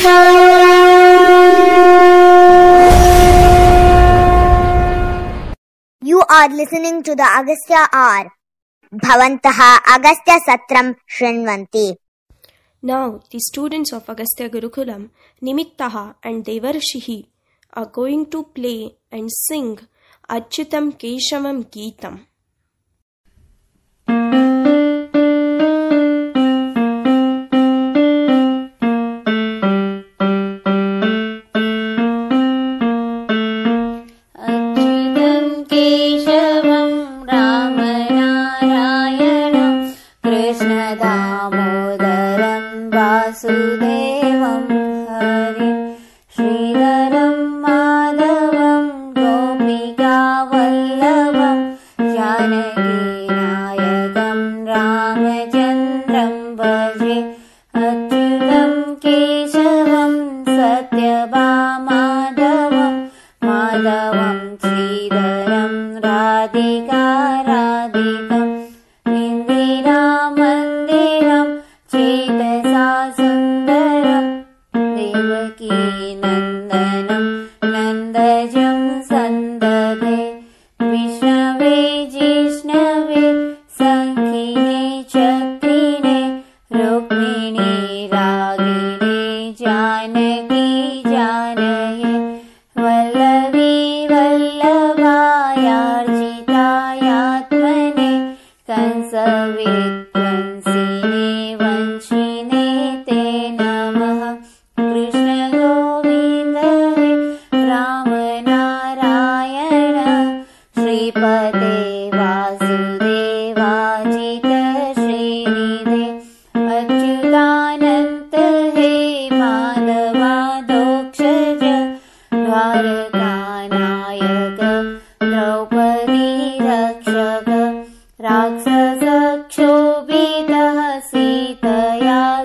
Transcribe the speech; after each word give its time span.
You 0.00 0.08
are 6.26 6.48
listening 6.48 7.02
to 7.02 7.14
the 7.14 7.22
Agastya 7.22 7.86
R. 7.92 8.32
Bhavantaha 8.90 9.80
Agastya 9.86 10.40
Satram 10.48 10.96
Shrinvanti. 11.06 11.96
Now, 12.80 13.20
the 13.30 13.38
students 13.40 13.92
of 13.92 14.08
Agastya 14.08 14.48
Gurukulam, 14.48 15.10
Nimittaha 15.42 16.14
and 16.22 16.46
Devarshihi, 16.46 17.26
are 17.74 17.84
going 17.84 18.30
to 18.30 18.44
play 18.44 18.96
and 19.12 19.30
sing 19.30 19.80
Achyutam 20.30 20.98
Keshavam 20.98 21.66
Geetam. 21.70 22.20
वासुदेवं 43.60 44.64
हरिं। 45.08 45.78
श्रीधरं 46.34 47.36
माधवं 47.62 48.84
गोपिकावल्लभं 49.18 51.58
जानकीनायकं 52.14 54.40
रामचन्द्रं 54.66 56.32
भजे। 56.56 57.18
अच्युतं 57.74 58.94
केशवं 58.94 60.12
सत्यभामाधवं 60.56 62.69
वल्लभायार्चितायात्मने 96.89 98.11
कंसविध्वंसिने 98.69 99.98